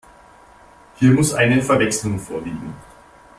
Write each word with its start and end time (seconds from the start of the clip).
Hier 0.95 1.11
muss 1.11 1.35
eine 1.35 1.61
Verwechslung 1.61 2.17
vorliegen. 2.17 2.73